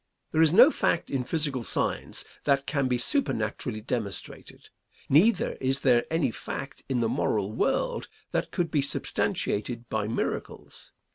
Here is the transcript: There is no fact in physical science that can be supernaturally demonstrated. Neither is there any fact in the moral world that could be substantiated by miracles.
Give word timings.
There 0.31 0.41
is 0.41 0.51
no 0.51 0.71
fact 0.71 1.11
in 1.11 1.23
physical 1.25 1.63
science 1.63 2.25
that 2.45 2.65
can 2.65 2.87
be 2.87 2.97
supernaturally 2.97 3.81
demonstrated. 3.81 4.69
Neither 5.09 5.53
is 5.61 5.81
there 5.81 6.05
any 6.09 6.31
fact 6.31 6.81
in 6.89 7.01
the 7.01 7.07
moral 7.07 7.51
world 7.51 8.07
that 8.31 8.49
could 8.49 8.71
be 8.71 8.81
substantiated 8.81 9.87
by 9.89 10.07
miracles. 10.07 10.91